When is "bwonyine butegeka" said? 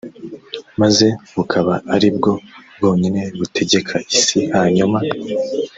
2.77-3.95